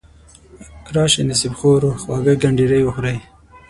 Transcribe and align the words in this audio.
راشئ 0.95 1.23
نصیب 1.29 1.53
خورو 1.59 1.89
خواږه 2.01 2.33
کنډیري 2.41 2.79
وخورئ. 2.83 3.17